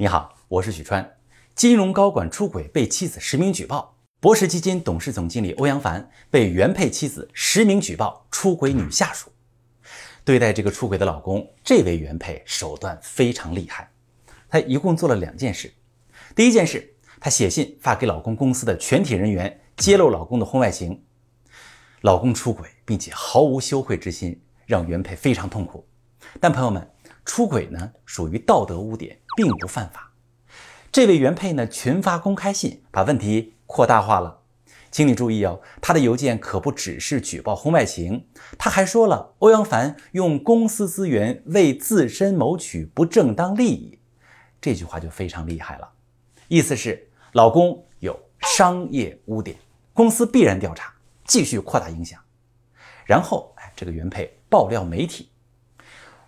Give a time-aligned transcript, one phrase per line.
[0.00, 1.18] 你好，我是许川。
[1.54, 9.30] 金融高管出轨被妻子实名举报，博时基金董事总经理欧阳凡被原配妻子实名举报出轨女下属。
[10.24, 13.90] 对待这个出轨的老公，这位原配手段非常厉害。
[14.48, 15.70] 她一共做了两件事。
[16.34, 21.04] 第一件事，她写信发给老公公司的全体人员，揭露老公的婚外情。
[22.00, 25.86] 老公出轨，并且毫无羞愧之心，让原配非常痛苦。
[26.40, 26.90] 但朋友们，
[27.30, 30.12] 出轨呢属于道德污点，并不犯法。
[30.90, 34.40] 这位原配呢群发公开信，把问题扩大化了。
[34.90, 38.26] 请你注意哦，他的邮件可不只是举报婚外情，
[38.58, 44.00] 他还说了欧阳凡用公司资源为自身谋取不正当利益，
[44.60, 45.88] 这句话就非常厉害了。
[46.48, 48.18] 意思是老公有
[48.56, 49.56] 商业污点，
[49.92, 50.92] 公司必然调查，
[51.24, 52.20] 继续扩大影响。
[53.06, 55.29] 然后，哎，这个原配爆料媒体。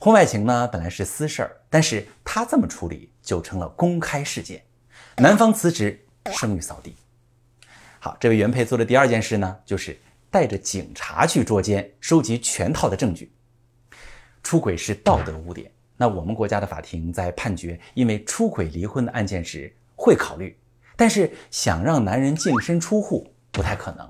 [0.00, 4.62] 婚外情呢，本来是私事儿，但是他这么处理就成了公开事件，
[5.16, 6.94] 男方辞职，声誉扫地。
[7.98, 9.98] 好，这位原配做的第二件事呢，就是
[10.30, 13.32] 带着警察去捉奸，收集全套的证据。
[14.44, 20.56] 出轨是道德污点，那我们国家的法庭在判决因为出轨离婚的案件时会考虑，
[20.94, 24.08] 但是想让男人净身出户不太可能。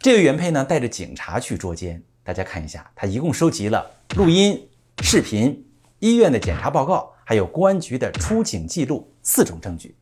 [0.00, 4.67] 这位原配呢，带着警察去捉奸，大家看一下，他一共收集了录音。
[5.02, 5.66] 视频、
[6.00, 9.96] 医院的检查报告，还有公安局的出警记录四种证据，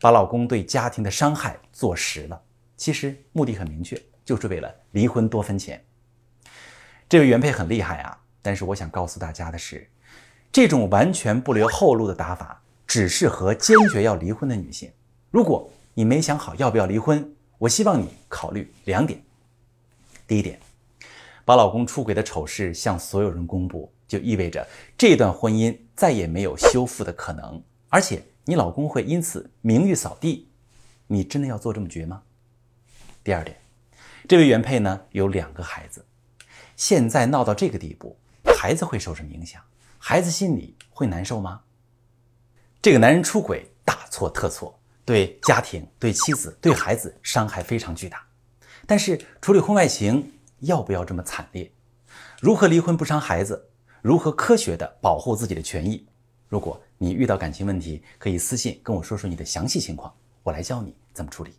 [0.00, 2.40] 把老公对家庭的伤害坐实了。
[2.76, 5.82] 其实目的很明确，就是为了离婚多分钱。
[7.08, 9.88] 这位原配很厉害啊，但是我想告诉大家的是，
[10.52, 14.92] 这种完全不留后路的打法，只适合坚决要离婚的女性。
[15.30, 19.20] 如果你没想好要不要离婚，我希望你考虑两点。
[20.26, 20.60] 第一点，
[21.44, 23.92] 把老公出轨的丑事向所有人公布。
[24.06, 30.48] 就意味着这段婚姻再也没有修复的可能，而且你老公会因此名誉扫地。
[31.08, 32.22] 你真的要做这么绝吗？
[33.22, 33.56] 第二点，
[34.28, 36.04] 这位原配呢有两个孩子，
[36.76, 38.16] 现在闹到这个地步，
[38.58, 39.62] 孩子会受什么影响？
[39.98, 41.62] 孩子心里会难受吗？
[42.82, 48.24] 这个男人出轨大错特错，对家庭、对妻子、对孩子伤害非常巨大。
[48.86, 51.72] 但是处理婚外情要不要这么惨烈？
[52.40, 53.70] 如何离婚不伤孩子？
[54.02, 56.06] 如何科学的保护自己的权益？
[56.48, 61.52] 如果你遇到感情问题，可以私信跟我说说你的详细情况，我来教你怎么处理。